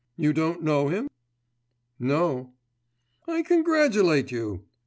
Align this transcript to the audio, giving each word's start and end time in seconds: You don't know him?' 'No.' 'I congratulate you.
You 0.17 0.33
don't 0.33 0.63
know 0.63 0.87
him?' 0.87 1.11
'No.' 1.99 2.53
'I 3.27 3.43
congratulate 3.43 4.31
you. 4.31 4.63